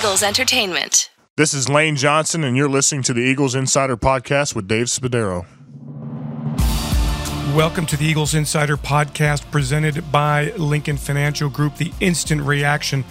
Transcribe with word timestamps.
Eagles 0.00 0.22
Entertainment. 0.22 1.10
This 1.36 1.52
is 1.52 1.68
Lane 1.68 1.94
Johnson, 1.94 2.42
and 2.42 2.56
you're 2.56 2.70
listening 2.70 3.02
to 3.02 3.12
the 3.12 3.20
Eagles 3.20 3.54
Insider 3.54 3.98
Podcast 3.98 4.54
with 4.54 4.66
Dave 4.66 4.86
Spadaro. 4.86 5.44
Welcome 7.54 7.84
to 7.84 7.98
the 7.98 8.06
Eagles 8.06 8.34
Insider 8.34 8.78
Podcast 8.78 9.50
presented 9.50 10.10
by 10.10 10.52
Lincoln 10.52 10.96
Financial 10.96 11.50
Group, 11.50 11.76
the 11.76 11.92
instant 12.00 12.40
reaction. 12.40 13.04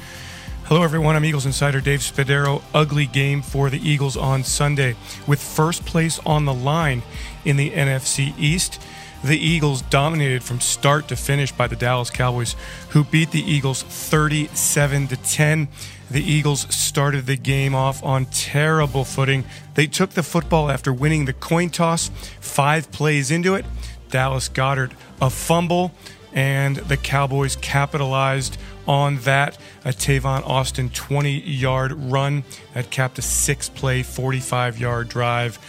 Hello, 0.64 0.82
everyone. 0.82 1.16
I'm 1.16 1.25
Eagles 1.25 1.46
Insider 1.46 1.80
Dave 1.80 2.00
Spadaro. 2.00 2.64
Ugly 2.73 3.06
game 3.06 3.44
for 3.44 3.70
the 3.70 3.78
Eagles 3.88 4.18
on 4.18 4.44
Sunday. 4.44 4.96
With 5.28 5.40
first 5.40 5.86
place 5.86 6.20
on 6.26 6.46
the 6.46 6.56
line 6.56 7.04
in 7.46 7.56
the 7.56 7.70
NFC 7.70 8.34
East, 8.36 8.82
the 9.23 9.38
Eagles 9.38 9.81
dominated 9.83 10.43
from 10.43 10.59
start 10.59 11.07
to 11.09 11.15
finish 11.15 11.51
by 11.51 11.68
the 11.68 11.75
Dallas 11.75 12.09
Cowboys, 12.09 12.55
who 12.89 13.04
beat 13.04 13.31
the 13.31 13.41
Eagles 13.41 13.83
37 13.83 15.07
to 15.07 15.18
10. 15.18 15.68
The 16.10 16.23
Eagles 16.23 16.61
started 16.73 17.25
the 17.25 17.36
game 17.36 17.75
off 17.75 18.04
on 18.04 18.25
terrible 18.27 19.04
footing. 19.04 19.43
They 19.75 19.87
took 19.87 20.11
the 20.11 20.24
football 20.24 20.71
after 20.71 20.93
winning 20.93 21.25
the 21.25 21.33
coin 21.33 21.69
toss, 21.69 22.10
five 22.39 22.91
plays 22.91 23.29
into 23.29 23.55
it. 23.55 23.65
Dallas 24.10 24.50
Goedert 24.50 24.91
a 25.21 25.29
fumble, 25.29 25.91
and 26.33 26.77
the 26.77 26.97
Cowboys 26.97 27.55
capitalized 27.57 28.57
on 28.88 29.18
that. 29.19 29.57
A 29.86 29.89
Tavon 29.89 30.46
Austin 30.47 30.89
20 30.89 31.41
yard 31.41 31.91
run 31.93 32.44
that 32.73 32.89
capped 32.89 33.19
a 33.19 33.22
six 33.22 33.69
play, 33.69 34.03
45 34.03 34.80
yard 34.80 35.09
drive. 35.09 35.59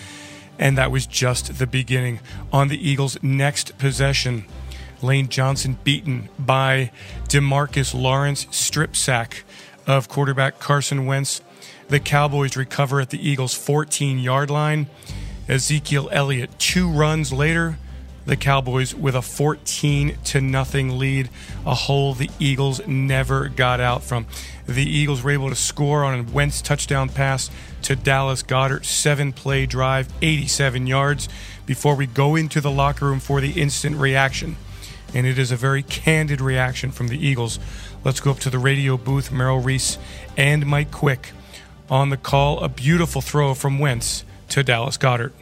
And 0.60 0.76
that 0.76 0.92
was 0.92 1.06
just 1.06 1.58
the 1.58 1.66
beginning. 1.66 2.20
On 2.52 2.68
the 2.68 2.88
Eagles' 2.88 3.20
next 3.22 3.78
possession, 3.78 4.44
Lane 5.00 5.28
Johnson 5.28 5.78
beaten 5.82 6.28
by 6.38 6.92
Demarcus 7.28 7.94
Lawrence, 7.94 8.46
strip 8.50 8.94
sack 8.94 9.44
of 9.86 10.10
quarterback 10.10 10.60
Carson 10.60 11.06
Wentz. 11.06 11.40
The 11.88 11.98
Cowboys 11.98 12.58
recover 12.58 13.00
at 13.00 13.08
the 13.08 13.26
Eagles' 13.26 13.54
14 13.54 14.18
yard 14.18 14.50
line. 14.50 14.88
Ezekiel 15.48 16.10
Elliott, 16.12 16.56
two 16.58 16.88
runs 16.88 17.32
later, 17.32 17.78
the 18.26 18.36
Cowboys 18.36 18.94
with 18.94 19.14
a 19.14 19.22
14 19.22 20.18
to 20.24 20.40
nothing 20.40 20.98
lead, 20.98 21.30
a 21.66 21.74
hole 21.74 22.14
the 22.14 22.30
Eagles 22.38 22.86
never 22.86 23.48
got 23.48 23.80
out 23.80 24.02
from. 24.02 24.26
The 24.66 24.84
Eagles 24.84 25.22
were 25.22 25.30
able 25.30 25.48
to 25.48 25.56
score 25.56 26.04
on 26.04 26.20
a 26.20 26.22
Wentz 26.22 26.62
touchdown 26.62 27.08
pass 27.08 27.50
to 27.82 27.96
Dallas 27.96 28.42
Goedert, 28.42 28.84
seven 28.84 29.32
play 29.32 29.66
drive, 29.66 30.08
87 30.22 30.86
yards, 30.86 31.28
before 31.66 31.94
we 31.94 32.06
go 32.06 32.36
into 32.36 32.60
the 32.60 32.70
locker 32.70 33.06
room 33.06 33.20
for 33.20 33.40
the 33.40 33.60
instant 33.60 33.96
reaction. 33.96 34.56
And 35.14 35.26
it 35.26 35.38
is 35.38 35.50
a 35.50 35.56
very 35.56 35.82
candid 35.82 36.40
reaction 36.40 36.92
from 36.92 37.08
the 37.08 37.18
Eagles. 37.18 37.58
Let's 38.04 38.20
go 38.20 38.30
up 38.30 38.38
to 38.40 38.50
the 38.50 38.58
radio 38.58 38.96
booth. 38.96 39.32
Merrill 39.32 39.60
Reese 39.60 39.98
and 40.36 40.66
Mike 40.66 40.92
Quick 40.92 41.32
on 41.88 42.10
the 42.10 42.16
call. 42.16 42.60
A 42.60 42.68
beautiful 42.68 43.20
throw 43.20 43.54
from 43.54 43.78
Wentz 43.78 44.24
to 44.50 44.62
Dallas 44.62 44.96
Goedert. 44.96 45.32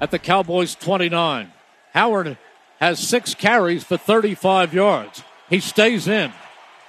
At 0.00 0.12
the 0.12 0.18
Cowboys 0.18 0.76
29, 0.76 1.52
Howard 1.92 2.38
has 2.78 3.00
six 3.00 3.34
carries 3.34 3.82
for 3.82 3.96
35 3.96 4.72
yards. 4.72 5.24
He 5.50 5.58
stays 5.58 6.06
in. 6.06 6.32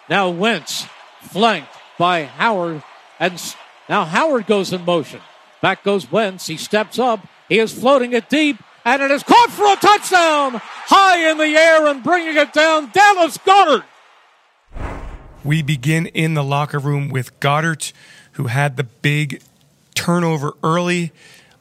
Now 0.10 0.30
Wentz 0.30 0.86
flanked 1.22 1.74
by 1.98 2.26
Howard, 2.26 2.84
and 3.20 3.42
now 3.88 4.06
Howard 4.06 4.46
goes 4.46 4.72
in 4.72 4.86
motion. 4.86 5.22
Back 5.62 5.84
goes 5.84 6.12
Wentz. 6.12 6.46
He 6.46 6.58
steps 6.58 7.00
up. 7.00 7.26
He 7.48 7.58
is 7.58 7.74
floating 7.74 8.14
it 8.14 8.30
deep, 8.30 8.58
and 8.86 9.02
it 9.02 9.10
is 9.10 9.24
caught 9.24 9.50
for 9.50 9.66
a 9.66 9.76
touchdown, 9.76 10.62
high 10.62 11.30
in 11.32 11.38
the 11.38 11.46
air 11.46 11.88
and 11.88 12.04
bringing 12.04 12.38
it 12.38 12.54
down. 12.54 12.92
Dallas 12.92 13.38
Goedert. 13.40 13.86
We 15.44 15.64
begin 15.64 16.06
in 16.08 16.36
the 16.36 16.44
locker 16.44 16.80
room 16.80 17.10
with 17.10 17.40
Goedert, 17.40 17.92
who 18.34 18.48
had 18.48 18.78
the 18.78 18.84
big 18.84 19.42
turnover 19.96 20.54
early, 20.64 21.12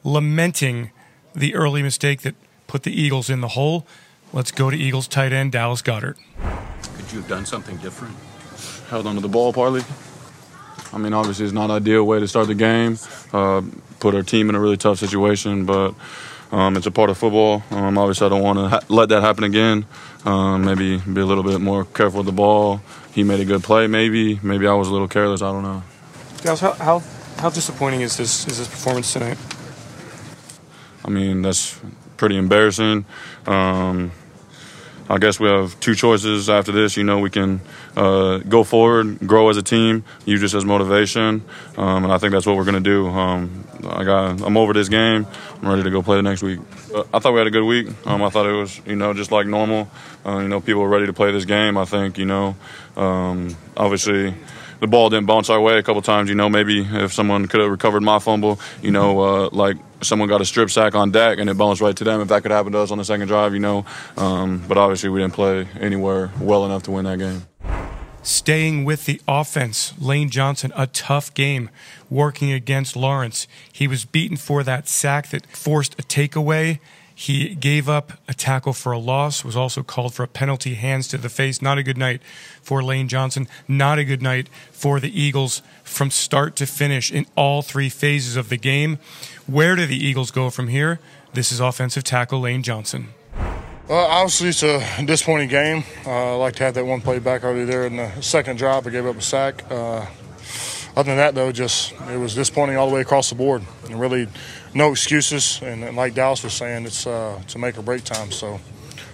lamenting 0.03 0.91
the 1.39 1.55
early 1.55 1.81
mistake 1.81 2.21
that 2.21 2.35
put 2.67 2.83
the 2.83 2.91
Eagles 2.91 3.29
in 3.29 3.41
the 3.41 3.49
hole. 3.49 3.87
Let's 4.31 4.51
go 4.51 4.69
to 4.69 4.77
Eagles 4.77 5.07
tight 5.07 5.31
end 5.33 5.53
Dallas 5.53 5.81
Goedert. 5.81 6.17
Could 6.95 7.11
you 7.11 7.19
have 7.19 7.27
done 7.27 7.45
something 7.45 7.77
different? 7.77 8.15
Held 8.89 9.07
onto 9.07 9.21
the 9.21 9.29
ball 9.29 9.53
partly. 9.53 9.81
I 10.91 10.97
mean, 10.97 11.13
obviously, 11.13 11.45
it's 11.45 11.53
not 11.53 11.65
an 11.65 11.77
ideal 11.77 12.03
way 12.03 12.19
to 12.19 12.27
start 12.27 12.47
the 12.47 12.55
game. 12.55 12.97
Uh, 13.31 13.61
put 13.99 14.15
our 14.15 14.23
team 14.23 14.49
in 14.49 14.55
a 14.55 14.59
really 14.59 14.77
tough 14.77 14.97
situation, 14.97 15.65
but 15.65 15.93
um, 16.51 16.75
it's 16.75 16.87
a 16.87 16.91
part 16.91 17.09
of 17.09 17.17
football. 17.17 17.63
Um, 17.71 17.97
obviously, 17.97 18.25
I 18.25 18.29
don't 18.29 18.41
want 18.41 18.59
to 18.59 18.67
ha- 18.67 18.81
let 18.89 19.09
that 19.09 19.21
happen 19.21 19.43
again. 19.43 19.85
Um, 20.25 20.65
maybe 20.65 20.97
be 20.97 21.21
a 21.21 21.25
little 21.25 21.43
bit 21.43 21.61
more 21.61 21.85
careful 21.85 22.19
with 22.19 22.25
the 22.25 22.31
ball. 22.31 22.81
He 23.13 23.23
made 23.23 23.39
a 23.39 23.45
good 23.45 23.63
play, 23.63 23.87
maybe. 23.87 24.39
Maybe 24.43 24.67
I 24.67 24.73
was 24.73 24.87
a 24.87 24.91
little 24.91 25.07
careless. 25.07 25.41
I 25.41 25.51
don't 25.51 25.63
know. 25.63 25.83
Dallas, 26.41 26.59
how, 26.59 26.73
how, 26.73 27.03
how 27.37 27.49
disappointing 27.49 28.01
is 28.01 28.17
this, 28.17 28.47
is 28.47 28.57
this 28.57 28.67
performance 28.67 29.13
tonight? 29.13 29.37
I 31.09 31.11
mean, 31.11 31.41
that's 31.41 31.75
pretty 32.17 32.37
embarrassing. 32.37 33.03
Um, 33.47 34.11
I 35.09 35.17
guess 35.17 35.39
we 35.39 35.47
have 35.47 35.79
two 35.79 35.95
choices 35.95 36.51
after 36.51 36.71
this. 36.71 36.97
You 36.97 37.03
know, 37.03 37.17
we 37.17 37.31
can 37.31 37.61
uh, 37.97 38.37
go 38.37 38.63
forward, 38.63 39.17
grow 39.25 39.49
as 39.49 39.57
a 39.57 39.63
team, 39.63 40.03
use 40.23 40.39
this 40.39 40.53
as 40.53 40.63
motivation, 40.65 41.43
um, 41.77 42.03
and 42.03 42.13
I 42.13 42.19
think 42.19 42.33
that's 42.33 42.45
what 42.45 42.55
we're 42.55 42.63
going 42.63 42.75
to 42.75 42.79
do. 42.79 43.07
Um, 43.07 43.65
I 43.87 44.03
got, 44.03 44.39
I'm 44.43 44.55
over 44.55 44.71
this 44.71 44.87
game. 44.87 45.25
I'm 45.59 45.67
ready 45.67 45.81
to 45.81 45.89
go 45.89 46.03
play 46.03 46.17
the 46.17 46.21
next 46.21 46.43
week. 46.43 46.59
Uh, 46.93 47.05
I 47.11 47.17
thought 47.17 47.33
we 47.33 47.39
had 47.39 47.47
a 47.47 47.51
good 47.51 47.65
week. 47.65 47.87
Um, 48.05 48.21
I 48.21 48.29
thought 48.29 48.45
it 48.45 48.53
was, 48.53 48.79
you 48.85 48.95
know, 48.95 49.15
just 49.15 49.31
like 49.31 49.47
normal. 49.47 49.89
Uh, 50.23 50.37
you 50.41 50.47
know, 50.47 50.61
people 50.61 50.83
were 50.83 50.89
ready 50.89 51.07
to 51.07 51.13
play 51.13 51.31
this 51.31 51.45
game. 51.45 51.75
I 51.75 51.85
think, 51.85 52.19
you 52.19 52.25
know, 52.25 52.55
um, 52.95 53.57
obviously 53.75 54.35
the 54.79 54.87
ball 54.87 55.09
didn't 55.09 55.25
bounce 55.25 55.49
our 55.49 55.59
way 55.59 55.77
a 55.77 55.83
couple 55.83 56.01
times. 56.01 56.29
You 56.29 56.35
know, 56.35 56.49
maybe 56.49 56.81
if 56.81 57.13
someone 57.13 57.47
could 57.47 57.59
have 57.61 57.69
recovered 57.69 58.01
my 58.01 58.19
fumble, 58.19 58.59
you 58.81 58.91
know, 58.91 59.19
uh, 59.19 59.49
like 59.51 59.77
someone 60.01 60.29
got 60.29 60.41
a 60.41 60.45
strip 60.45 60.69
sack 60.69 60.95
on 60.95 61.11
Dak 61.11 61.39
and 61.39 61.49
it 61.49 61.57
bounced 61.57 61.81
right 61.81 61.95
to 61.95 62.03
them. 62.03 62.21
If 62.21 62.29
that 62.29 62.41
could 62.41 62.51
happen 62.51 62.71
to 62.71 62.79
us 62.79 62.91
on 62.91 62.97
the 62.97 63.05
second 63.05 63.27
drive, 63.27 63.53
you 63.53 63.59
know, 63.59 63.85
um, 64.17 64.63
but 64.67 64.77
obviously 64.77 65.09
we 65.09 65.19
didn't 65.19 65.33
play 65.33 65.67
anywhere 65.79 66.31
well 66.39 66.65
enough 66.65 66.83
to 66.83 66.91
win 66.91 67.05
that 67.05 67.19
game. 67.19 67.43
Staying 68.21 68.83
with 68.83 69.05
the 69.05 69.21
offense, 69.27 69.93
Lane 69.99 70.29
Johnson, 70.29 70.73
a 70.75 70.87
tough 70.87 71.33
game 71.33 71.69
working 72.09 72.51
against 72.51 72.95
Lawrence. 72.95 73.47
He 73.71 73.87
was 73.87 74.03
beaten 74.03 74.35
for 74.35 74.61
that 74.63 74.89
sack 74.89 75.29
that 75.29 75.45
forced 75.47 75.97
a 75.97 76.03
takeaway. 76.03 76.79
He 77.19 77.53
gave 77.53 77.89
up 77.89 78.13
a 78.29 78.33
tackle 78.33 78.71
for 78.71 78.93
a 78.93 78.97
loss, 78.97 79.43
was 79.43 79.57
also 79.57 79.83
called 79.83 80.13
for 80.13 80.23
a 80.23 80.27
penalty, 80.27 80.75
hands 80.75 81.05
to 81.09 81.17
the 81.17 81.27
face. 81.27 81.61
Not 81.61 81.77
a 81.77 81.83
good 81.83 81.97
night 81.97 82.21
for 82.61 82.81
Lane 82.81 83.09
Johnson. 83.09 83.49
Not 83.67 83.99
a 83.99 84.05
good 84.05 84.21
night 84.21 84.47
for 84.71 85.01
the 85.01 85.21
Eagles 85.21 85.61
from 85.83 86.11
start 86.11 86.55
to 86.55 86.65
finish 86.65 87.11
in 87.11 87.25
all 87.35 87.61
three 87.61 87.89
phases 87.89 88.37
of 88.37 88.47
the 88.47 88.55
game. 88.55 88.99
Where 89.47 89.75
do 89.75 89.85
the 89.85 89.97
Eagles 89.97 90.31
go 90.31 90.49
from 90.49 90.69
here? 90.69 91.01
This 91.33 91.51
is 91.51 91.59
offensive 91.59 92.05
tackle 92.05 92.39
Lane 92.39 92.63
Johnson. 92.63 93.09
Well, 93.89 94.05
obviously, 94.05 94.47
it's 94.47 94.63
a 94.63 94.81
disappointing 95.03 95.49
game. 95.49 95.83
Uh, 96.05 96.35
I 96.35 96.35
like 96.35 96.55
to 96.55 96.63
have 96.63 96.75
that 96.75 96.85
one 96.85 97.01
play 97.01 97.19
back 97.19 97.43
early 97.43 97.65
there 97.65 97.85
in 97.85 97.97
the 97.97 98.21
second 98.21 98.59
drive. 98.59 98.87
I 98.87 98.91
gave 98.91 99.05
up 99.05 99.17
a 99.17 99.21
sack. 99.21 99.69
Uh, 99.69 100.05
other 100.95 101.11
than 101.11 101.17
that, 101.17 101.35
though, 101.35 101.51
just 101.51 101.93
it 102.09 102.17
was 102.17 102.35
disappointing 102.35 102.77
all 102.77 102.89
the 102.89 102.95
way 102.95 103.01
across 103.01 103.29
the 103.29 103.35
board. 103.35 103.63
And 103.85 103.99
really, 103.99 104.27
no 104.73 104.91
excuses. 104.91 105.61
And, 105.61 105.83
and 105.83 105.95
like 105.95 106.13
Dallas 106.13 106.43
was 106.43 106.53
saying, 106.53 106.85
it's 106.85 107.07
uh, 107.07 107.41
to 107.47 107.59
make 107.59 107.77
or 107.77 107.81
break 107.81 108.03
time. 108.03 108.31
So 108.31 108.59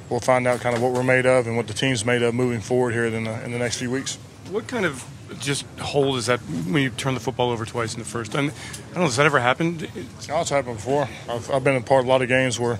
we'll 0.09 0.19
find 0.19 0.47
out 0.47 0.61
kind 0.61 0.75
of 0.75 0.81
what 0.81 0.93
we're 0.93 1.03
made 1.03 1.25
of 1.25 1.47
and 1.47 1.57
what 1.57 1.67
the 1.67 1.73
team's 1.73 2.05
made 2.05 2.23
of 2.23 2.33
moving 2.33 2.61
forward 2.61 2.93
here 2.93 3.05
in 3.05 3.23
the, 3.25 3.43
in 3.43 3.51
the 3.51 3.59
next 3.59 3.77
few 3.77 3.91
weeks. 3.91 4.17
What 4.49 4.67
kind 4.67 4.85
of 4.85 5.03
just 5.39 5.65
hold 5.79 6.17
is 6.17 6.27
that 6.27 6.39
when 6.39 6.83
you 6.83 6.89
turn 6.91 7.13
the 7.13 7.19
football 7.19 7.49
over 7.49 7.65
twice 7.65 7.93
in 7.93 7.99
the 7.99 8.05
first? 8.05 8.35
I, 8.35 8.41
mean, 8.41 8.51
I 8.51 8.93
don't 8.93 8.95
know. 8.95 9.01
Has 9.03 9.17
that 9.17 9.25
ever 9.25 9.39
happened? 9.39 9.87
Oh, 10.29 10.41
it's 10.41 10.49
happened 10.49 10.77
before. 10.77 11.09
I've, 11.29 11.49
I've 11.51 11.63
been 11.63 11.75
a 11.75 11.81
part 11.81 12.01
of 12.01 12.07
a 12.07 12.09
lot 12.09 12.21
of 12.21 12.27
games 12.27 12.59
where 12.59 12.77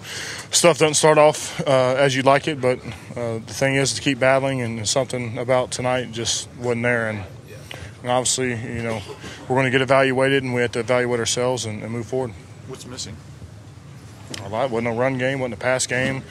stuff 0.51 0.77
doesn't 0.77 0.93
start 0.95 1.17
off 1.17 1.59
uh, 1.67 1.95
as 1.97 2.15
you'd 2.15 2.25
like 2.25 2.47
it, 2.47 2.61
but 2.61 2.79
uh, 3.15 3.39
the 3.39 3.53
thing 3.53 3.75
is 3.75 3.93
to 3.93 4.01
keep 4.01 4.19
battling, 4.19 4.61
and 4.61 4.87
something 4.87 5.37
about 5.37 5.71
tonight 5.71 6.11
just 6.11 6.47
wasn't 6.57 6.83
there. 6.83 7.09
And, 7.09 7.23
and 8.05 8.11
obviously, 8.11 8.49
you 8.49 8.83
know, 8.83 9.01
we're 9.49 9.55
going 9.55 9.65
to 9.65 9.71
get 9.71 9.81
evaluated, 9.81 10.43
and 10.43 10.53
we 10.53 10.61
have 10.61 10.73
to 10.73 10.79
evaluate 10.79 11.19
ourselves 11.19 11.65
and, 11.65 11.81
and 11.81 11.91
move 11.91 12.05
forward. 12.05 12.33
What's 12.67 12.85
missing? 12.85 13.17
A 14.43 14.49
lot. 14.49 14.69
Wasn't 14.69 14.87
a 14.87 14.91
run 14.91 15.17
game, 15.17 15.39
wasn't 15.39 15.55
a 15.55 15.57
pass 15.57 15.87
game, 15.87 16.21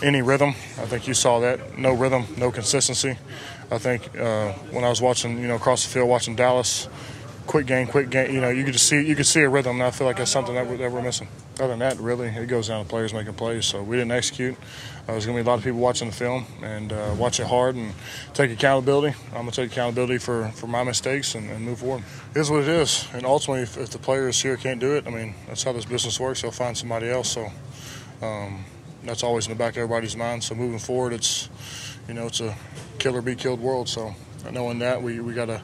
any 0.00 0.22
rhythm. 0.22 0.50
I 0.50 0.86
think 0.86 1.08
you 1.08 1.14
saw 1.14 1.40
that. 1.40 1.76
No 1.76 1.92
rhythm, 1.92 2.26
no 2.36 2.52
consistency. 2.52 3.18
I 3.68 3.78
think 3.78 4.16
uh, 4.16 4.52
when 4.70 4.84
I 4.84 4.88
was 4.88 5.02
watching, 5.02 5.40
you 5.40 5.48
know, 5.48 5.56
across 5.56 5.82
the 5.82 5.90
field, 5.90 6.08
watching 6.08 6.36
Dallas, 6.36 6.88
quick 7.46 7.66
game, 7.66 7.86
quick 7.86 8.10
game. 8.10 8.34
You 8.34 8.40
know, 8.40 8.50
you 8.50 8.64
could 8.64 8.78
see 8.78 9.04
you 9.04 9.14
could 9.14 9.26
see 9.26 9.40
a 9.40 9.48
rhythm, 9.48 9.76
and 9.76 9.82
I 9.82 9.90
feel 9.90 10.06
like 10.06 10.16
that's 10.16 10.30
something 10.30 10.54
that 10.54 10.66
we're, 10.66 10.76
that 10.78 10.90
we're 10.90 11.02
missing. 11.02 11.28
Other 11.56 11.68
than 11.68 11.78
that, 11.80 11.98
really, 11.98 12.28
it 12.28 12.46
goes 12.46 12.68
down 12.68 12.82
to 12.82 12.88
players 12.88 13.14
making 13.14 13.34
plays. 13.34 13.66
So 13.66 13.82
we 13.82 13.96
didn't 13.96 14.12
execute. 14.12 14.56
Uh, 15.06 15.12
there's 15.12 15.26
going 15.26 15.36
to 15.36 15.44
be 15.44 15.46
a 15.46 15.50
lot 15.50 15.58
of 15.58 15.64
people 15.64 15.80
watching 15.80 16.08
the 16.08 16.14
film 16.14 16.46
and 16.62 16.90
uh, 16.90 17.14
watch 17.18 17.38
it 17.38 17.46
hard 17.46 17.76
and 17.76 17.92
take 18.32 18.50
accountability. 18.50 19.14
I'm 19.28 19.42
going 19.42 19.50
to 19.50 19.62
take 19.62 19.72
accountability 19.72 20.16
for, 20.16 20.48
for 20.48 20.66
my 20.66 20.82
mistakes 20.82 21.34
and, 21.34 21.50
and 21.50 21.62
move 21.62 21.80
forward. 21.80 22.02
It 22.34 22.40
is 22.40 22.50
what 22.50 22.62
it 22.62 22.68
is. 22.68 23.06
And 23.12 23.26
ultimately, 23.26 23.64
if, 23.64 23.76
if, 23.76 23.90
the 23.90 23.98
players 23.98 24.40
here 24.40 24.56
can't 24.56 24.80
do 24.80 24.96
it, 24.96 25.06
I 25.06 25.10
mean, 25.10 25.34
that's 25.46 25.62
how 25.62 25.72
this 25.72 25.84
business 25.84 26.18
works. 26.18 26.40
They'll 26.40 26.52
find 26.52 26.76
somebody 26.76 27.10
else. 27.10 27.30
So 27.30 27.52
um, 28.22 28.64
that's 29.04 29.22
always 29.22 29.46
in 29.46 29.52
the 29.52 29.58
back 29.58 29.74
of 29.74 29.82
everybody's 29.82 30.16
mind. 30.16 30.42
So 30.42 30.54
moving 30.54 30.78
forward, 30.78 31.12
it's 31.12 31.50
you 32.08 32.14
know 32.14 32.26
it's 32.26 32.40
a 32.40 32.56
kill 32.98 33.14
or 33.14 33.22
be 33.22 33.34
killed 33.34 33.60
world. 33.60 33.88
So 33.88 34.14
knowing 34.50 34.78
that, 34.78 35.02
we 35.02 35.20
we 35.20 35.34
got 35.34 35.46
to 35.46 35.60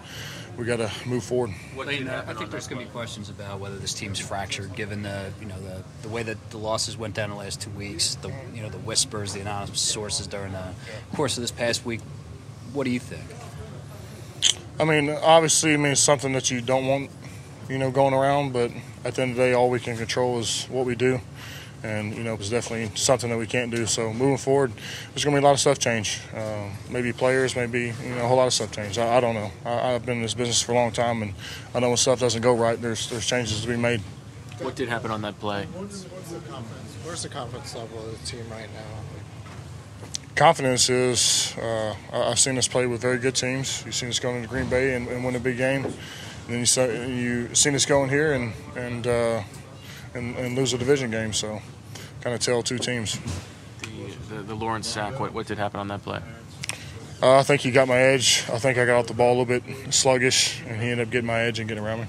we 0.60 0.66
got 0.66 0.76
to 0.76 0.90
move 1.08 1.24
forward. 1.24 1.52
Lane, 1.74 2.06
uh, 2.06 2.22
I 2.28 2.34
think 2.34 2.50
there's 2.50 2.68
going 2.68 2.82
to 2.82 2.86
be 2.86 2.92
questions 2.92 3.30
about 3.30 3.60
whether 3.60 3.78
this 3.78 3.94
team's 3.94 4.20
fractured, 4.20 4.76
given 4.76 5.02
the 5.02 5.32
you 5.40 5.46
know 5.46 5.58
the, 5.58 5.82
the 6.02 6.08
way 6.10 6.22
that 6.22 6.50
the 6.50 6.58
losses 6.58 6.98
went 6.98 7.14
down 7.14 7.30
the 7.30 7.36
last 7.36 7.62
two 7.62 7.70
weeks. 7.70 8.16
The 8.16 8.30
you 8.54 8.62
know 8.62 8.68
the 8.68 8.78
whispers, 8.78 9.32
the 9.32 9.40
anonymous 9.40 9.80
sources 9.80 10.26
during 10.26 10.52
the 10.52 10.74
course 11.14 11.38
of 11.38 11.40
this 11.40 11.50
past 11.50 11.86
week. 11.86 12.00
What 12.74 12.84
do 12.84 12.90
you 12.90 13.00
think? 13.00 13.24
I 14.78 14.84
mean, 14.84 15.08
obviously, 15.08 15.72
I 15.72 15.78
mean 15.78 15.92
it's 15.92 16.00
something 16.02 16.34
that 16.34 16.50
you 16.50 16.60
don't 16.60 16.86
want, 16.86 17.10
you 17.70 17.78
know, 17.78 17.90
going 17.90 18.12
around. 18.12 18.52
But 18.52 18.70
at 19.02 19.14
the 19.14 19.22
end 19.22 19.30
of 19.30 19.36
the 19.38 19.44
day, 19.44 19.52
all 19.54 19.70
we 19.70 19.80
can 19.80 19.96
control 19.96 20.38
is 20.40 20.66
what 20.66 20.84
we 20.84 20.94
do, 20.94 21.22
and 21.82 22.14
you 22.14 22.22
know, 22.22 22.34
it's 22.34 22.50
definitely 22.50 22.94
something 22.96 23.30
that 23.30 23.38
we 23.38 23.46
can't 23.46 23.70
do. 23.70 23.86
So 23.86 24.12
moving 24.12 24.36
forward, 24.36 24.72
there's 25.12 25.24
going 25.24 25.34
to 25.34 25.40
be 25.40 25.44
a 25.44 25.46
lot 25.46 25.52
of 25.52 25.60
stuff 25.60 25.78
change. 25.78 26.20
Uh, 26.34 26.68
maybe 26.90 27.12
players, 27.12 27.56
maybe 27.56 27.92
you 28.02 28.14
know, 28.14 28.24
a 28.24 28.28
whole 28.28 28.36
lot 28.36 28.46
of 28.46 28.52
stuff 28.52 28.72
change. 28.72 28.98
I, 28.98 29.16
I 29.16 29.20
don't 29.20 29.34
know. 29.34 29.50
I, 29.64 29.94
I've 29.94 30.04
been 30.04 30.18
in 30.18 30.22
this 30.22 30.34
business 30.34 30.60
for 30.62 30.72
a 30.72 30.74
long 30.74 30.92
time, 30.92 31.22
and 31.22 31.34
I 31.74 31.80
know 31.80 31.88
when 31.88 31.96
stuff 31.96 32.20
doesn't 32.20 32.42
go 32.42 32.54
right, 32.54 32.80
there's 32.80 33.08
there's 33.10 33.26
changes 33.26 33.62
to 33.62 33.68
be 33.68 33.76
made. 33.76 34.00
What 34.60 34.76
did 34.76 34.88
happen 34.88 35.10
on 35.10 35.22
that 35.22 35.38
play? 35.40 35.66
What's, 35.72 36.04
what's 36.04 36.30
the 36.32 36.40
confidence? 36.40 36.96
Where's 37.04 37.22
the 37.22 37.30
confidence 37.30 37.74
level 37.74 37.98
of 37.98 38.20
the 38.20 38.26
team 38.26 38.44
right 38.50 38.68
now? 38.74 39.00
confidence 40.40 40.88
is 40.88 41.54
uh, 41.60 41.94
I've 42.10 42.38
seen 42.38 42.56
us 42.56 42.66
play 42.66 42.86
with 42.86 43.02
very 43.02 43.18
good 43.18 43.34
teams. 43.34 43.84
You've 43.84 43.94
seen 43.94 44.08
us 44.08 44.18
go 44.18 44.30
into 44.30 44.48
Green 44.48 44.70
Bay 44.70 44.94
and, 44.94 45.06
and 45.08 45.22
win 45.22 45.36
a 45.36 45.38
big 45.38 45.58
game. 45.58 45.84
And 45.84 45.94
then 46.48 46.60
you 46.60 46.64
saw, 46.64 46.86
you 46.86 47.54
seen 47.54 47.74
us 47.74 47.84
go 47.84 48.02
in 48.04 48.08
here 48.08 48.32
and 48.32 48.54
and, 48.74 49.06
uh, 49.06 49.42
and, 50.14 50.36
and 50.36 50.56
lose 50.56 50.72
a 50.72 50.78
division 50.78 51.10
game. 51.10 51.32
So 51.32 51.60
kind 52.20 52.34
of 52.34 52.40
tell 52.40 52.62
two 52.62 52.78
teams. 52.78 53.18
The, 53.80 54.34
the, 54.34 54.42
the 54.42 54.54
Lawrence 54.54 54.88
sack. 54.88 55.18
What 55.18 55.32
what 55.32 55.46
did 55.46 55.58
happen 55.58 55.80
on 55.80 55.88
that 55.88 56.02
play? 56.02 56.20
Uh, 57.22 57.38
I 57.38 57.42
think 57.42 57.60
he 57.60 57.70
got 57.70 57.86
my 57.86 57.98
edge. 57.98 58.44
I 58.50 58.58
think 58.58 58.78
I 58.78 58.86
got 58.86 58.98
off 58.98 59.06
the 59.06 59.14
ball 59.14 59.28
a 59.28 59.36
little 59.42 59.44
bit 59.44 59.92
sluggish, 59.92 60.62
and 60.66 60.80
he 60.80 60.88
ended 60.88 61.06
up 61.06 61.12
getting 61.12 61.26
my 61.26 61.40
edge 61.40 61.58
and 61.58 61.68
getting 61.68 61.84
around 61.84 62.00
me. 62.00 62.06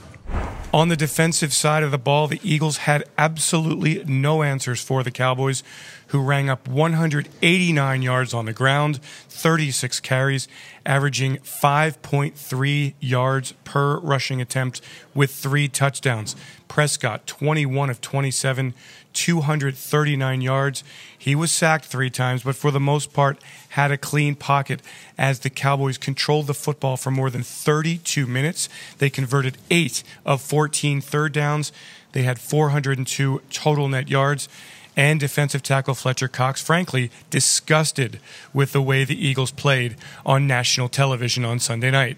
On 0.73 0.87
the 0.87 0.95
defensive 0.95 1.51
side 1.51 1.83
of 1.83 1.91
the 1.91 1.97
ball, 1.97 2.27
the 2.27 2.39
Eagles 2.43 2.77
had 2.77 3.03
absolutely 3.17 4.05
no 4.05 4.41
answers 4.41 4.81
for 4.81 5.03
the 5.03 5.11
Cowboys, 5.11 5.63
who 6.11 6.21
rang 6.21 6.49
up 6.49 6.67
189 6.67 8.01
yards 8.01 8.33
on 8.33 8.45
the 8.45 8.51
ground, 8.51 8.99
36 9.29 10.01
carries, 10.01 10.49
averaging 10.85 11.37
5.3 11.37 12.93
yards 12.99 13.53
per 13.63 13.97
rushing 13.99 14.41
attempt 14.41 14.81
with 15.15 15.31
three 15.31 15.69
touchdowns. 15.69 16.35
Prescott, 16.67 17.25
21 17.27 17.89
of 17.89 18.01
27, 18.01 18.73
239 19.13 20.41
yards. 20.41 20.83
He 21.17 21.33
was 21.33 21.49
sacked 21.49 21.85
three 21.85 22.09
times, 22.09 22.43
but 22.43 22.57
for 22.57 22.71
the 22.71 22.79
most 22.79 23.13
part, 23.13 23.41
had 23.69 23.91
a 23.91 23.97
clean 23.97 24.35
pocket 24.35 24.81
as 25.17 25.39
the 25.39 25.49
Cowboys 25.49 25.97
controlled 25.97 26.47
the 26.47 26.53
football 26.53 26.97
for 26.97 27.11
more 27.11 27.29
than 27.29 27.43
32 27.43 28.27
minutes. 28.27 28.67
They 28.97 29.09
converted 29.09 29.57
eight 29.69 30.03
of 30.25 30.41
14 30.41 30.99
third 30.99 31.31
downs. 31.31 31.71
They 32.11 32.23
had 32.23 32.37
402 32.37 33.41
total 33.49 33.87
net 33.87 34.09
yards. 34.09 34.49
And 34.95 35.19
defensive 35.19 35.63
tackle 35.63 35.95
Fletcher 35.95 36.27
Cox, 36.27 36.61
frankly, 36.61 37.11
disgusted 37.29 38.19
with 38.53 38.73
the 38.73 38.81
way 38.81 39.05
the 39.05 39.15
Eagles 39.15 39.51
played 39.51 39.95
on 40.25 40.47
national 40.47 40.89
television 40.89 41.45
on 41.45 41.59
Sunday 41.59 41.91
night. 41.91 42.17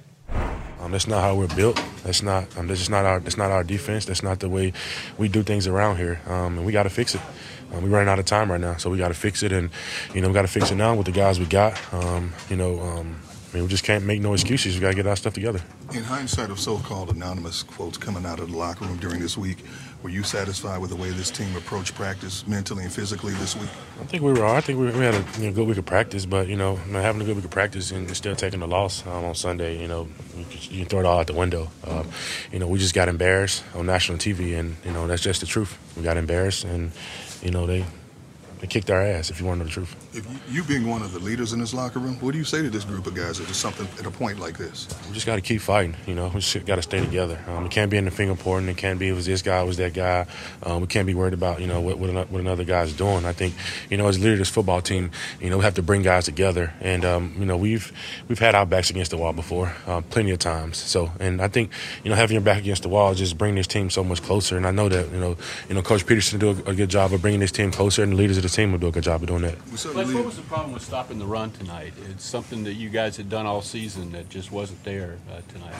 Um, 0.83 0.91
that's 0.91 1.07
not 1.07 1.21
how 1.21 1.35
we're 1.35 1.55
built. 1.55 1.81
That's 2.03 2.21
not. 2.21 2.57
Um, 2.57 2.67
that's 2.67 2.81
just 2.81 2.89
not 2.89 3.05
our. 3.05 3.19
That's 3.19 3.37
not 3.37 3.51
our 3.51 3.63
defense. 3.63 4.05
That's 4.05 4.21
not 4.21 4.39
the 4.39 4.49
way 4.49 4.73
we 5.17 5.29
do 5.29 5.41
things 5.41 5.65
around 5.65 5.95
here. 5.95 6.19
Um, 6.27 6.57
and 6.57 6.65
we 6.65 6.73
got 6.73 6.83
to 6.83 6.89
fix 6.89 7.15
it. 7.15 7.21
Um, 7.71 7.83
we're 7.83 7.89
running 7.89 8.09
out 8.09 8.19
of 8.19 8.25
time 8.25 8.51
right 8.51 8.59
now, 8.59 8.75
so 8.75 8.89
we 8.89 8.97
got 8.97 9.07
to 9.07 9.13
fix 9.13 9.43
it. 9.43 9.53
And 9.53 9.69
you 10.13 10.19
know, 10.19 10.27
we 10.27 10.33
got 10.33 10.41
to 10.41 10.49
fix 10.49 10.71
it 10.71 10.75
now 10.75 10.93
with 10.95 11.05
the 11.05 11.13
guys 11.13 11.39
we 11.39 11.45
got. 11.45 11.79
Um, 11.93 12.33
you 12.49 12.57
know, 12.57 12.81
um, 12.81 13.21
I 13.53 13.57
mean, 13.57 13.65
we 13.65 13.69
just 13.69 13.83
can't 13.83 14.03
make 14.03 14.19
no 14.19 14.33
excuses. 14.33 14.73
We 14.73 14.81
got 14.81 14.89
to 14.89 14.95
get 14.95 15.05
our 15.05 15.15
stuff 15.15 15.35
together. 15.35 15.61
In 15.93 16.03
hindsight 16.03 16.49
of 16.49 16.59
so-called 16.59 17.11
anonymous 17.11 17.61
quotes 17.61 17.99
coming 17.99 18.25
out 18.25 18.39
of 18.39 18.49
the 18.49 18.57
locker 18.57 18.83
room 18.83 18.97
during 18.97 19.19
this 19.19 19.37
week, 19.37 19.59
were 20.01 20.09
you 20.09 20.23
satisfied 20.23 20.79
with 20.79 20.89
the 20.89 20.95
way 20.95 21.11
this 21.11 21.29
team 21.29 21.55
approached 21.55 21.93
practice 21.93 22.47
mentally 22.47 22.83
and 22.83 22.91
physically 22.91 23.31
this 23.33 23.55
week? 23.55 23.69
I 24.01 24.05
think 24.05 24.23
we 24.23 24.33
were. 24.33 24.43
I 24.43 24.59
think 24.59 24.79
we, 24.79 24.85
we 24.87 25.05
had 25.05 25.13
a 25.13 25.23
you 25.39 25.47
know, 25.49 25.53
good 25.53 25.67
week 25.67 25.77
of 25.77 25.85
practice, 25.85 26.25
but 26.25 26.47
you 26.47 26.55
know, 26.55 26.77
having 26.77 27.21
a 27.21 27.25
good 27.25 27.35
week 27.35 27.45
of 27.45 27.51
practice 27.51 27.91
and 27.91 28.09
still 28.17 28.35
taking 28.35 28.59
the 28.59 28.67
loss 28.67 29.05
um, 29.05 29.23
on 29.23 29.35
Sunday, 29.35 29.79
you 29.79 29.87
know, 29.87 30.07
you 30.35 30.45
can, 30.45 30.71
you 30.73 30.79
can, 30.79 30.85
throw 30.85 30.99
it 31.01 31.05
all 31.05 31.19
out 31.19 31.27
the 31.27 31.33
window. 31.33 31.69
Um, 31.85 32.09
you 32.51 32.57
know, 32.57 32.67
we 32.67 32.79
just 32.79 32.95
got 32.95 33.07
embarrassed 33.07 33.63
on 33.75 33.85
national 33.85 34.17
TV, 34.17 34.59
and 34.59 34.77
you 34.83 34.91
know 34.91 35.05
that's 35.05 35.21
just 35.21 35.41
the 35.41 35.47
truth. 35.47 35.77
We 35.95 36.01
got 36.01 36.17
embarrassed, 36.17 36.63
and 36.63 36.91
you 37.43 37.51
know 37.51 37.67
they 37.67 37.85
they 38.63 38.67
kicked 38.67 38.89
our 38.89 39.01
ass. 39.01 39.29
If 39.29 39.41
you 39.41 39.45
want 39.45 39.59
to 39.59 39.65
know 39.65 39.67
the 39.67 39.73
truth. 39.73 39.93
If 40.13 40.53
you, 40.53 40.63
being 40.63 40.87
one 40.87 41.01
of 41.01 41.11
the 41.11 41.19
leaders 41.19 41.51
in 41.51 41.59
this 41.59 41.73
locker 41.73 41.99
room, 41.99 42.17
what 42.21 42.31
do 42.31 42.37
you 42.37 42.45
say 42.45 42.61
to 42.61 42.69
this 42.69 42.85
group 42.85 43.05
of 43.05 43.13
guys 43.13 43.41
at 43.41 43.47
something 43.47 43.85
at 43.99 44.05
a 44.05 44.09
point 44.09 44.39
like 44.39 44.57
this? 44.57 44.87
We 45.09 45.13
just 45.13 45.25
got 45.25 45.35
to 45.35 45.41
keep 45.41 45.59
fighting. 45.59 45.97
You 46.07 46.15
know, 46.15 46.29
we 46.29 46.39
just 46.39 46.65
got 46.65 46.77
to 46.77 46.81
stay 46.81 47.01
together. 47.01 47.43
Um, 47.49 47.63
we 47.63 47.69
can't 47.69 47.91
be 47.91 47.97
in 47.97 48.05
the 48.05 48.11
finger 48.11 48.35
pointing. 48.35 48.69
It 48.69 48.77
can't 48.77 48.97
be 48.97 49.09
it 49.09 49.13
was 49.13 49.25
this 49.25 49.41
guy, 49.41 49.61
it 49.61 49.65
was 49.65 49.75
that 49.77 49.93
guy. 49.93 50.27
Um, 50.63 50.79
we 50.79 50.87
can't 50.87 51.05
be 51.05 51.13
worried 51.13 51.33
about 51.33 51.59
you 51.59 51.67
know 51.67 51.81
what 51.81 51.97
what 51.97 52.09
another, 52.09 52.27
what 52.31 52.39
another 52.39 52.63
guy's 52.63 52.93
doing. 52.93 53.25
I 53.25 53.33
think 53.33 53.53
you 53.89 53.97
know 53.97 54.07
as 54.07 54.15
a 54.15 54.19
leader 54.21 54.31
of 54.31 54.39
this 54.39 54.49
football 54.49 54.81
team, 54.81 55.11
you 55.41 55.49
know 55.49 55.57
we 55.57 55.65
have 55.65 55.75
to 55.75 55.83
bring 55.83 56.01
guys 56.01 56.23
together. 56.23 56.73
And 56.79 57.03
um, 57.03 57.35
you 57.37 57.45
know 57.45 57.57
we've 57.57 57.91
we've 58.29 58.39
had 58.39 58.55
our 58.55 58.65
backs 58.65 58.89
against 58.89 59.11
the 59.11 59.17
wall 59.17 59.33
before, 59.33 59.75
uh, 59.87 59.99
plenty 60.09 60.31
of 60.31 60.39
times. 60.39 60.77
So 60.77 61.11
and 61.19 61.41
I 61.41 61.49
think 61.49 61.69
you 62.05 62.09
know 62.09 62.15
having 62.15 62.35
your 62.35 62.41
back 62.41 62.59
against 62.59 62.83
the 62.83 62.89
wall 62.89 63.13
just 63.13 63.37
bring 63.37 63.55
this 63.55 63.67
team 63.67 63.89
so 63.89 64.05
much 64.05 64.21
closer. 64.21 64.55
And 64.55 64.65
I 64.65 64.71
know 64.71 64.87
that 64.87 65.11
you 65.11 65.19
know 65.19 65.35
you 65.67 65.75
know 65.75 65.81
Coach 65.81 66.05
Pederson 66.05 66.39
do 66.39 66.51
a, 66.51 66.71
a 66.71 66.73
good 66.73 66.87
job 66.87 67.11
of 67.11 67.21
bringing 67.21 67.41
this 67.41 67.51
team 67.51 67.69
closer, 67.69 68.03
and 68.03 68.13
the 68.13 68.15
leaders 68.15 68.37
of 68.37 68.43
the 68.43 68.52
team 68.53 68.71
will 68.71 68.79
do 68.79 68.87
a 68.87 68.91
good 68.91 69.03
job 69.03 69.21
of 69.21 69.27
doing 69.27 69.41
that. 69.41 69.57
Like, 69.95 70.07
what 70.07 70.25
was 70.25 70.37
the 70.37 70.43
problem 70.43 70.73
with 70.73 70.83
stopping 70.83 71.19
the 71.19 71.25
run 71.25 71.51
tonight? 71.51 71.93
It's 72.09 72.23
something 72.23 72.63
that 72.63 72.73
you 72.73 72.89
guys 72.89 73.17
had 73.17 73.29
done 73.29 73.45
all 73.45 73.61
season 73.61 74.11
that 74.11 74.29
just 74.29 74.51
wasn't 74.51 74.83
there 74.83 75.17
uh, 75.31 75.41
tonight. 75.51 75.75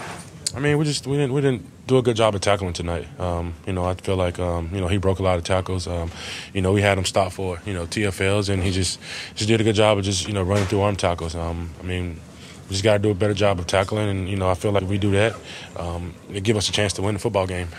I 0.56 0.60
mean, 0.60 0.78
we 0.78 0.86
just 0.86 1.08
we 1.08 1.18
didn't 1.18 1.34
we 1.34 1.42
didn't 1.42 1.66
do 1.88 1.98
a 1.98 2.02
good 2.02 2.16
job 2.16 2.36
of 2.36 2.42
tackling 2.42 2.74
tonight. 2.74 3.08
Um, 3.20 3.54
you 3.66 3.74
know, 3.74 3.86
I 3.86 3.94
feel 3.96 4.16
like 4.16 4.40
um, 4.40 4.70
you 4.74 4.82
know 4.82 4.88
he 4.88 4.98
broke 4.98 5.20
a 5.20 5.24
lot 5.24 5.38
of 5.38 5.44
tackles. 5.44 5.88
Um, 5.88 6.12
you 6.54 6.62
know, 6.62 6.74
we 6.74 6.82
had 6.82 6.98
him 6.98 7.06
stop 7.06 7.32
for 7.32 7.60
you 7.66 7.74
know 7.74 7.86
TFLs, 7.86 8.50
and 8.50 8.62
he 8.62 8.72
just 8.72 9.00
just 9.36 9.48
did 9.48 9.62
a 9.62 9.64
good 9.64 9.76
job 9.76 9.98
of 9.98 10.04
just 10.04 10.28
you 10.28 10.34
know 10.34 10.44
running 10.44 10.66
through 10.66 10.82
arm 10.82 10.96
tackles. 10.96 11.36
Um, 11.36 11.72
I 11.80 11.84
mean, 11.84 12.20
we 12.68 12.70
just 12.70 12.84
got 12.84 12.94
to 12.94 13.00
do 13.00 13.12
a 13.12 13.16
better 13.16 13.34
job 13.34 13.60
of 13.60 13.68
tackling, 13.68 14.10
and 14.10 14.30
you 14.30 14.36
know, 14.36 14.50
I 14.50 14.56
feel 14.56 14.72
like 14.72 14.84
if 14.84 14.90
we 14.90 14.98
do 14.98 15.12
that, 15.12 15.36
um, 15.76 16.14
it 16.32 16.44
give 16.44 16.58
us 16.58 16.70
a 16.70 16.72
chance 16.72 16.94
to 16.94 17.02
win 17.02 17.14
the 17.14 17.20
football 17.20 17.48
game 17.48 17.70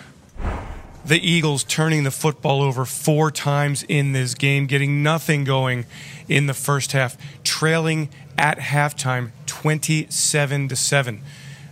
the 1.04 1.20
Eagles 1.20 1.64
turning 1.64 2.04
the 2.04 2.10
football 2.10 2.62
over 2.62 2.84
four 2.84 3.30
times 3.30 3.82
in 3.84 4.12
this 4.12 4.34
game, 4.34 4.66
getting 4.66 5.02
nothing 5.02 5.44
going 5.44 5.84
in 6.28 6.46
the 6.46 6.54
first 6.54 6.92
half, 6.92 7.16
trailing 7.44 8.08
at 8.38 8.58
halftime 8.58 9.30
27 9.46 10.68
to 10.68 10.76
7. 10.76 11.22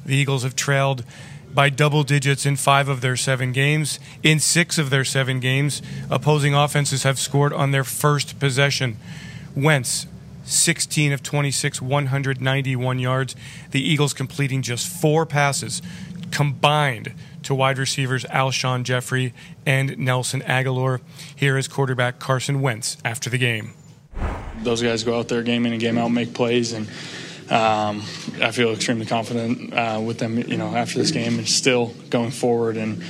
The 0.04 0.16
Eagles 0.16 0.42
have 0.42 0.54
trailed 0.54 1.04
by 1.54 1.70
double 1.70 2.02
digits 2.02 2.46
in 2.46 2.56
five 2.56 2.88
of 2.88 3.00
their 3.00 3.16
seven 3.16 3.52
games. 3.52 3.98
In 4.22 4.38
six 4.38 4.78
of 4.78 4.90
their 4.90 5.04
seven 5.04 5.40
games, 5.40 5.82
opposing 6.10 6.54
offenses 6.54 7.02
have 7.02 7.18
scored 7.18 7.52
on 7.52 7.70
their 7.70 7.84
first 7.84 8.38
possession. 8.38 8.96
Wentz, 9.54 10.06
16 10.44 11.12
of 11.12 11.22
26, 11.22 11.80
191 11.80 12.98
yards. 12.98 13.36
The 13.70 13.80
Eagles 13.80 14.12
completing 14.12 14.62
just 14.62 14.88
four 14.88 15.24
passes 15.24 15.82
combined 16.32 17.14
to 17.44 17.54
wide 17.54 17.78
receivers 17.78 18.24
Alshon 18.24 18.82
Jeffery 18.84 19.34
and 19.64 19.98
Nelson 19.98 20.40
Agholor. 20.42 21.00
Here 21.36 21.56
is 21.56 21.68
quarterback 21.68 22.18
Carson 22.18 22.60
Wentz 22.60 22.96
after 23.04 23.30
the 23.30 23.38
game. 23.38 23.74
Those 24.62 24.82
guys 24.82 25.04
go 25.04 25.18
out 25.18 25.28
there 25.28 25.42
game 25.42 25.66
in 25.66 25.72
and 25.72 25.80
game 25.80 25.98
out, 25.98 26.08
make 26.10 26.34
plays, 26.34 26.72
and 26.72 26.86
um, 27.50 28.02
I 28.40 28.50
feel 28.52 28.70
extremely 28.70 29.06
confident 29.06 29.72
uh, 29.74 30.00
with 30.04 30.18
them. 30.18 30.38
You 30.38 30.56
know, 30.56 30.74
after 30.74 30.98
this 30.98 31.10
game 31.10 31.38
and 31.38 31.48
still 31.48 31.94
going 32.10 32.30
forward, 32.30 32.76
and 32.76 33.02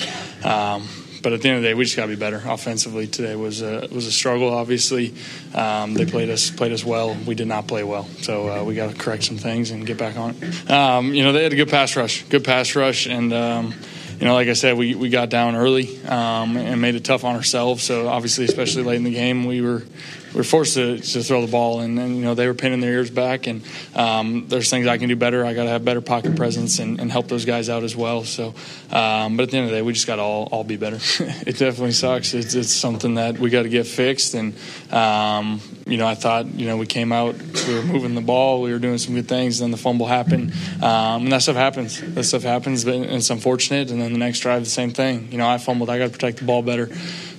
um, 0.45 0.89
but 1.23 1.33
at 1.33 1.41
the 1.41 1.49
end 1.49 1.59
of 1.59 1.63
the 1.63 1.69
day, 1.69 1.75
we 1.75 1.85
just 1.85 1.97
got 1.97 2.03
to 2.03 2.09
be 2.09 2.17
better. 2.17 2.43
Offensively 2.45 3.07
today 3.07 3.37
was 3.37 3.63
a 3.63 3.89
was 3.93 4.07
a 4.07 4.13
struggle. 4.13 4.53
Obviously, 4.53 5.15
um, 5.55 5.95
they 5.95 6.05
played 6.05 6.29
us 6.31 6.51
played 6.51 6.73
us 6.73 6.85
well. 6.85 7.17
We 7.27 7.35
did 7.35 7.47
not 7.47 7.67
play 7.67 7.85
well, 7.85 8.05
so 8.21 8.49
uh, 8.49 8.65
we 8.65 8.75
got 8.75 8.91
to 8.91 8.97
correct 8.97 9.25
some 9.25 9.39
things 9.39 9.71
and 9.71 9.87
get 9.87 9.99
back 9.99 10.17
on 10.17 10.35
it. 10.41 10.71
Um, 10.71 11.15
you 11.15 11.23
know, 11.23 11.33
they 11.33 11.43
had 11.43 11.53
a 11.53 11.57
good 11.57 11.71
pass 11.71 11.97
rush, 11.97 12.25
good 12.25 12.45
pass 12.45 12.75
rush, 12.75 13.07
and 13.07 13.33
um, 13.33 13.75
you 14.23 14.29
know, 14.29 14.35
like 14.35 14.49
I 14.49 14.53
said, 14.53 14.77
we, 14.77 14.95
we 14.95 15.09
got 15.09 15.31
down 15.31 15.57
early 15.57 16.01
um, 16.07 16.57
and 16.57 16.81
made 16.81 16.95
it 16.95 17.05
tough 17.05 17.25
on 17.25 17.35
ourselves. 17.35 17.83
So 17.83 18.09
obviously, 18.09 18.45
especially 18.45 18.85
late 18.85 18.97
in 18.97 19.05
the 19.05 19.13
game, 19.13 19.47
we 19.47 19.61
were 19.61 19.79
we 19.81 19.87
were 20.35 20.45
forced 20.45 20.75
to, 20.75 20.99
to 20.99 21.23
throw 21.23 21.45
the 21.45 21.51
ball, 21.51 21.81
and, 21.81 21.99
and 21.99 22.17
you 22.17 22.23
know 22.23 22.35
they 22.35 22.47
were 22.47 22.55
pinning 22.55 22.81
their 22.81 22.93
ears 22.93 23.11
back. 23.11 23.47
And 23.47 23.63
um, 23.95 24.47
there's 24.49 24.71
things 24.71 24.87
I 24.87 24.99
can 24.99 25.09
do 25.09 25.17
better. 25.17 25.45
I 25.45 25.55
got 25.55 25.65
to 25.65 25.71
have 25.71 25.85
better 25.85 26.01
pocket 26.01 26.37
presence 26.37 26.79
and, 26.79 27.01
and, 27.01 27.13
help 27.13 27.29
those 27.29 27.45
guys 27.45 27.69
out 27.69 27.83
as 27.83 27.95
well. 27.95 28.25
So, 28.25 28.55
um, 28.91 29.37
but 29.37 29.45
at 29.45 29.51
the 29.51 29.59
end 29.59 29.65
of 29.65 29.71
the 29.71 29.77
day, 29.77 29.83
we 29.83 29.93
just 29.93 30.07
got 30.07 30.17
to 30.17 30.23
all 30.23 30.49
all 30.51 30.65
be 30.65 30.77
better. 30.77 30.97
it 31.21 31.59
definitely 31.59 31.93
sucks. 31.93 32.35
It's, 32.35 32.55
it's 32.55 32.73
something 32.73 33.15
that 33.15 33.39
we 33.39 33.51
got 33.51 33.65
to 33.65 33.69
get 33.69 33.87
fixed. 33.87 34.35
And 34.35 34.55
um, 34.91 35.61
you 35.87 35.99
know, 35.99 36.07
I 36.07 36.15
thought 36.15 36.47
you 36.47 36.67
know 36.67 36.77
we 36.77 36.87
came 36.87 37.13
out, 37.13 37.35
we 37.67 37.75
were 37.75 37.83
moving 37.83 38.15
the 38.15 38.21
ball, 38.21 38.63
we 38.63 38.73
were 38.73 38.79
doing 38.79 38.99
some 38.99 39.15
good 39.15 39.29
things. 39.29 39.59
Then 39.59 39.71
the 39.71 39.77
fumble 39.77 40.07
happened, 40.07 40.53
um, 40.83 41.25
and 41.25 41.33
that 41.33 41.43
stuff 41.43 41.57
happens. 41.57 42.01
That 42.01 42.25
stuff 42.25 42.43
happens, 42.43 42.85
but 42.85 42.95
it's 42.95 43.31
unfortunate. 43.31 43.91
And 43.91 44.01
then 44.01 44.13
the 44.13 44.19
next 44.19 44.41
drive, 44.41 44.65
the 44.65 44.71
same 44.71 44.93
thing. 44.93 45.31
You 45.31 45.39
know, 45.39 45.49
I 45.49 45.59
fumbled. 45.59 45.91
I 45.91 45.99
got 45.99 46.07
to 46.07 46.13
protect 46.13 46.39
the 46.39 46.45
ball 46.45 46.63
better. 46.63 46.89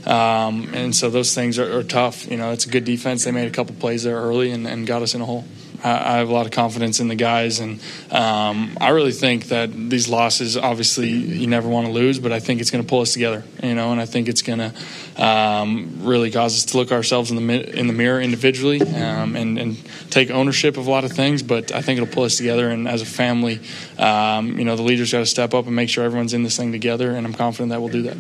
Um, 0.06 0.74
and 0.74 0.96
so 0.96 1.10
those 1.10 1.34
things 1.34 1.58
are, 1.60 1.80
are, 1.80 1.84
tough. 1.84 2.30
You 2.30 2.38
know, 2.38 2.52
it's 2.52 2.66
a 2.66 2.70
good 2.70 2.84
defense. 2.84 3.24
They 3.24 3.32
made 3.32 3.48
a 3.48 3.52
couple 3.52 3.74
plays 3.76 4.04
there 4.04 4.18
early 4.18 4.52
and, 4.52 4.68
and 4.68 4.86
got 4.86 5.02
us 5.02 5.16
in 5.16 5.22
a 5.22 5.26
hole. 5.26 5.46
I, 5.84 6.18
have 6.18 6.30
a 6.30 6.34
lot 6.34 6.46
of 6.46 6.54
confidence 6.54 7.02
in 7.02 7.10
the 7.10 7.16
guys, 7.16 7.60
and 7.60 7.82
um, 8.10 8.78
I 8.80 8.90
really 8.90 9.12
think 9.12 9.46
that 9.46 9.74
these 9.74 10.08
losses, 10.08 10.56
obviously, 10.56 11.10
you 11.10 11.46
never 11.48 11.68
want 11.68 11.88
to 11.88 11.92
lose, 11.92 12.20
but 12.20 12.32
I 12.32 12.40
think 12.40 12.62
it's 12.62 12.72
going 12.72 12.84
to 12.84 12.88
pull 12.88 13.02
us 13.02 13.12
together, 13.12 13.44
you 13.62 13.76
know, 13.76 13.92
and 13.92 14.00
I 14.00 14.06
think 14.06 14.30
it's 14.30 14.42
going 14.42 14.60
to 14.60 15.22
um, 15.22 16.00
really 16.06 16.32
cause 16.32 16.56
us 16.56 16.72
to 16.72 16.78
look 16.78 16.94
ourselves 16.94 17.32
in 17.32 17.48
the 17.48 17.78
in 17.78 17.88
the 17.88 17.94
mirror 17.94 18.22
individually 18.22 18.82
um, 18.82 19.36
and, 19.36 19.60
and 19.60 19.78
take 20.10 20.32
ownership 20.32 20.78
of 20.78 20.88
a 20.88 20.90
lot 20.90 21.04
of 21.04 21.12
things. 21.12 21.44
But 21.44 21.74
I 21.74 21.82
think 21.82 22.00
it'll 22.00 22.14
pull 22.14 22.24
us 22.24 22.38
together, 22.38 22.70
and 22.70 22.88
as 22.88 23.02
a 23.02 23.06
family, 23.06 23.60
um, 23.98 24.58
you 24.58 24.64
know, 24.64 24.78
the 24.78 24.84
leaders 24.84 25.12
got 25.12 25.20
to 25.20 25.26
step 25.26 25.54
up 25.54 25.66
and 25.66 25.76
make 25.76 25.90
sure 25.90 26.06
everyone's 26.06 26.34
in 26.34 26.44
this 26.44 26.56
thing 26.56 26.72
together, 26.72 27.12
and 27.12 27.28
I'm 27.28 27.34
confident 27.34 27.72
that 27.72 27.82
we'll 27.82 27.92
do 27.92 28.04
that. 28.04 28.18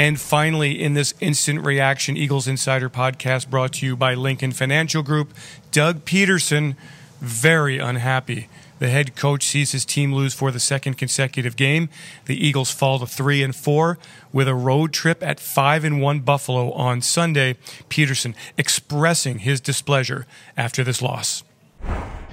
And 0.00 0.18
finally, 0.18 0.82
in 0.82 0.94
this 0.94 1.12
instant 1.20 1.62
reaction 1.62 2.16
Eagles 2.16 2.48
Insider 2.48 2.88
podcast 2.88 3.50
brought 3.50 3.74
to 3.74 3.84
you 3.84 3.96
by 3.96 4.14
Lincoln 4.14 4.50
Financial 4.50 5.02
Group, 5.02 5.34
Doug 5.72 6.06
Pederson, 6.06 6.74
very 7.20 7.76
unhappy. 7.76 8.48
The 8.78 8.88
head 8.88 9.14
coach 9.14 9.44
sees 9.44 9.72
his 9.72 9.84
team 9.84 10.14
lose 10.14 10.32
for 10.32 10.50
the 10.50 10.58
second 10.58 10.96
consecutive 10.96 11.54
game. 11.54 11.90
The 12.24 12.46
Eagles 12.46 12.70
fall 12.70 12.98
to 13.00 13.06
three 13.06 13.42
and 13.42 13.54
four 13.54 13.98
with 14.32 14.48
a 14.48 14.54
road 14.54 14.94
trip 14.94 15.22
at 15.22 15.38
five 15.38 15.84
and 15.84 16.00
one 16.00 16.20
Buffalo 16.20 16.72
on 16.72 17.02
Sunday. 17.02 17.56
Peterson 17.90 18.34
expressing 18.56 19.40
his 19.40 19.60
displeasure 19.60 20.26
after 20.56 20.82
this 20.82 21.02
loss 21.02 21.44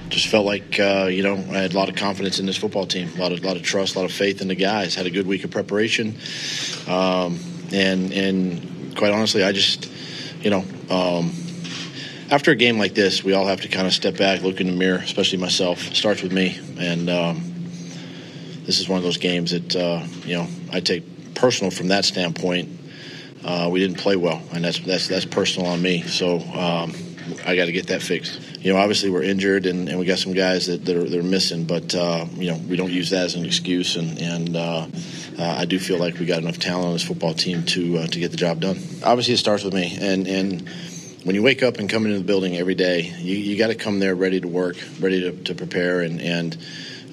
just 0.09 0.27
felt 0.27 0.45
like 0.45 0.79
uh, 0.79 1.09
you 1.11 1.23
know 1.23 1.35
I 1.35 1.59
had 1.59 1.73
a 1.73 1.77
lot 1.77 1.89
of 1.89 1.95
confidence 1.95 2.39
in 2.39 2.45
this 2.45 2.57
football 2.57 2.85
team, 2.85 3.09
a 3.15 3.19
lot 3.19 3.31
of 3.31 3.43
lot 3.43 3.57
of 3.57 3.63
trust, 3.63 3.95
a 3.95 3.99
lot 3.99 4.05
of 4.05 4.11
faith 4.11 4.41
in 4.41 4.47
the 4.47 4.55
guys. 4.55 4.95
Had 4.95 5.05
a 5.05 5.09
good 5.09 5.27
week 5.27 5.43
of 5.43 5.51
preparation, 5.51 6.15
um, 6.87 7.39
and 7.73 8.11
and 8.11 8.95
quite 8.97 9.11
honestly, 9.11 9.43
I 9.43 9.51
just 9.51 9.89
you 10.41 10.49
know 10.49 10.65
um, 10.89 11.31
after 12.29 12.51
a 12.51 12.55
game 12.55 12.77
like 12.77 12.93
this, 12.93 13.23
we 13.23 13.33
all 13.33 13.45
have 13.45 13.61
to 13.61 13.67
kind 13.67 13.87
of 13.87 13.93
step 13.93 14.17
back, 14.17 14.41
look 14.41 14.59
in 14.59 14.67
the 14.67 14.73
mirror, 14.73 14.97
especially 14.97 15.37
myself. 15.37 15.87
It 15.87 15.95
starts 15.95 16.21
with 16.21 16.31
me, 16.31 16.59
and 16.77 17.09
um, 17.09 17.41
this 18.65 18.79
is 18.79 18.89
one 18.89 18.97
of 18.97 19.03
those 19.03 19.17
games 19.17 19.51
that 19.51 19.75
uh, 19.75 20.05
you 20.25 20.37
know 20.37 20.47
I 20.71 20.79
take 20.79 21.35
personal 21.35 21.71
from 21.71 21.89
that 21.89 22.05
standpoint. 22.05 22.69
Uh, 23.43 23.69
we 23.71 23.79
didn't 23.79 23.97
play 23.97 24.15
well, 24.15 24.41
and 24.53 24.65
that's 24.65 24.79
that's 24.79 25.07
that's 25.07 25.25
personal 25.25 25.69
on 25.69 25.81
me. 25.81 26.01
So 26.01 26.39
um, 26.39 26.93
I 27.45 27.55
got 27.55 27.65
to 27.65 27.71
get 27.71 27.87
that 27.87 28.01
fixed. 28.01 28.39
You 28.63 28.73
know, 28.73 28.79
obviously 28.79 29.09
we're 29.09 29.23
injured 29.23 29.65
and, 29.65 29.89
and 29.89 29.99
we 29.99 30.05
got 30.05 30.19
some 30.19 30.33
guys 30.33 30.67
that, 30.67 30.85
that, 30.85 30.95
are, 30.95 31.03
that 31.03 31.19
are 31.19 31.23
missing, 31.23 31.65
but 31.65 31.93
uh, 31.95 32.25
you 32.35 32.51
know 32.51 32.57
we 32.57 32.75
don't 32.75 32.91
use 32.91 33.09
that 33.11 33.25
as 33.25 33.35
an 33.35 33.45
excuse. 33.45 33.95
And, 33.95 34.19
and 34.19 34.55
uh, 34.55 34.87
uh, 35.39 35.55
I 35.59 35.65
do 35.65 35.79
feel 35.79 35.99
like 35.99 36.17
we 36.19 36.25
got 36.25 36.41
enough 36.41 36.59
talent 36.59 36.87
on 36.87 36.93
this 36.93 37.03
football 37.03 37.33
team 37.33 37.63
to 37.65 37.99
uh, 37.99 38.07
to 38.07 38.19
get 38.19 38.31
the 38.31 38.37
job 38.37 38.59
done. 38.59 38.77
Obviously, 39.03 39.35
it 39.35 39.37
starts 39.37 39.63
with 39.63 39.73
me, 39.73 39.97
and 39.99 40.27
and 40.27 40.69
when 41.23 41.35
you 41.35 41.43
wake 41.43 41.63
up 41.63 41.77
and 41.77 41.89
come 41.89 42.05
into 42.05 42.17
the 42.17 42.23
building 42.23 42.55
every 42.57 42.75
day, 42.75 43.01
you, 43.01 43.35
you 43.35 43.57
got 43.57 43.67
to 43.67 43.75
come 43.75 43.99
there 43.99 44.15
ready 44.15 44.39
to 44.39 44.47
work, 44.47 44.77
ready 44.99 45.21
to, 45.21 45.31
to 45.43 45.55
prepare, 45.55 46.01
and 46.01 46.21
and. 46.21 46.57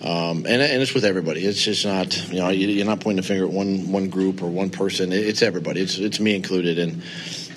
Um, 0.02 0.44
and, 0.44 0.61
and 0.61 0.83
it's 0.83 0.92
with 0.92 1.06
everybody. 1.06 1.42
It's 1.47 1.64
just 1.64 1.87
not, 1.87 2.30
you 2.30 2.38
know, 2.38 2.50
you're 2.50 2.85
not 2.85 3.00
pointing 3.00 3.23
the 3.23 3.23
finger 3.23 3.47
at 3.47 3.50
one 3.50 3.90
one 3.90 4.11
group 4.11 4.42
or 4.42 4.49
one 4.49 4.68
person. 4.68 5.12
It's 5.12 5.40
everybody. 5.40 5.80
It's 5.80 5.97
it's 5.97 6.21
me 6.21 6.37
included, 6.37 6.78
and 6.78 7.02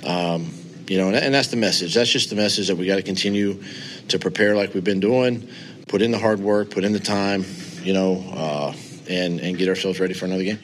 um, 0.06 0.54
you 0.88 0.98
know, 0.98 1.08
and, 1.08 1.16
and 1.16 1.34
that's 1.34 1.50
the 1.50 1.58
message. 1.58 1.94
That's 1.94 2.12
just 2.12 2.30
the 2.30 2.36
message 2.36 2.68
that 2.68 2.78
we 2.78 2.88
got 2.88 2.96
to 2.96 3.04
continue 3.04 3.62
to 4.08 4.20
prepare 4.20 4.56
like 4.56 4.74
we've 4.74 4.84
been 4.84 5.00
doing, 5.00 5.48
put 5.88 6.02
in 6.02 6.12
the 6.12 6.20
hard 6.20 6.40
work, 6.40 6.72
put 6.72 6.84
in 6.84 6.94
the 6.94 7.00
time, 7.00 7.46
you 7.84 7.94
know, 7.94 8.24
uh, 8.34 8.74
and 9.10 9.40
and 9.40 9.58
get 9.58 9.70
ourselves 9.70 10.00
ready 10.00 10.14
for 10.14 10.26
another 10.26 10.44
game. 10.44 10.60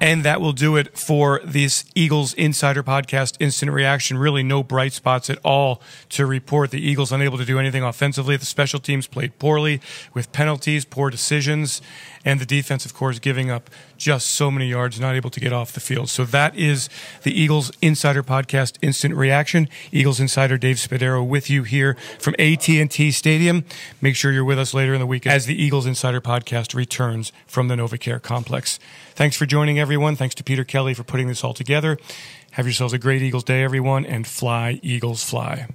And 0.00 0.24
that 0.24 0.40
will 0.40 0.52
do 0.52 0.76
it 0.76 0.98
for 0.98 1.40
this 1.44 1.84
Eagles 1.94 2.34
Insider 2.34 2.82
Podcast 2.82 3.36
Instant 3.40 3.72
Reaction. 3.72 4.18
Really, 4.18 4.42
no 4.42 4.62
bright 4.62 4.92
spots 4.92 5.30
at 5.30 5.38
all 5.44 5.80
to 6.10 6.26
report. 6.26 6.72
The 6.72 6.86
Eagles 6.86 7.12
unable 7.12 7.38
to 7.38 7.44
do 7.44 7.58
anything 7.58 7.82
offensively. 7.82 8.36
The 8.36 8.44
special 8.44 8.80
teams 8.80 9.06
played 9.06 9.38
poorly 9.38 9.80
with 10.12 10.30
penalties, 10.32 10.84
poor 10.84 11.10
decisions, 11.10 11.80
and 12.24 12.40
the 12.40 12.44
defense, 12.44 12.84
of 12.84 12.92
course, 12.92 13.18
giving 13.18 13.50
up 13.50 13.70
just 14.04 14.32
so 14.32 14.50
many 14.50 14.68
yards, 14.68 15.00
not 15.00 15.16
able 15.16 15.30
to 15.30 15.40
get 15.40 15.50
off 15.50 15.72
the 15.72 15.80
field. 15.80 16.10
So 16.10 16.26
that 16.26 16.54
is 16.54 16.90
the 17.22 17.32
Eagles 17.32 17.72
Insider 17.80 18.22
Podcast 18.22 18.76
Instant 18.82 19.14
Reaction. 19.14 19.66
Eagles 19.92 20.20
Insider 20.20 20.58
Dave 20.58 20.76
Spadaro 20.76 21.26
with 21.26 21.48
you 21.48 21.62
here 21.62 21.96
from 22.18 22.34
AT&T 22.38 23.10
Stadium. 23.12 23.64
Make 24.02 24.14
sure 24.14 24.30
you're 24.30 24.44
with 24.44 24.58
us 24.58 24.74
later 24.74 24.92
in 24.92 25.00
the 25.00 25.06
week 25.06 25.26
as 25.26 25.46
the 25.46 25.60
Eagles 25.60 25.86
Insider 25.86 26.20
Podcast 26.20 26.74
returns 26.74 27.32
from 27.46 27.68
the 27.68 27.76
NovaCare 27.76 28.20
Complex. 28.20 28.78
Thanks 29.14 29.36
for 29.38 29.46
joining, 29.46 29.78
everyone. 29.78 30.16
Thanks 30.16 30.34
to 30.34 30.44
Peter 30.44 30.64
Kelly 30.64 30.92
for 30.92 31.02
putting 31.02 31.28
this 31.28 31.42
all 31.42 31.54
together. 31.54 31.96
Have 32.52 32.66
yourselves 32.66 32.92
a 32.92 32.98
great 32.98 33.22
Eagles 33.22 33.44
day, 33.44 33.64
everyone, 33.64 34.04
and 34.04 34.26
fly, 34.26 34.80
Eagles, 34.82 35.24
fly. 35.24 35.66